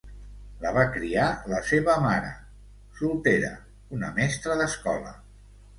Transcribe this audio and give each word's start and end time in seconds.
La 0.61 0.69
va 0.77 0.85
criar 0.95 1.25
la 1.51 1.59
seva 1.73 1.99
mare 2.07 2.33
soltera, 3.03 3.55
una 3.99 4.15
mestra 4.21 4.63
d'escola. 4.65 5.17